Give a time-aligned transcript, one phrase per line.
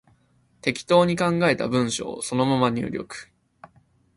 [0.61, 3.29] 適当に考えた文章をそのまま入力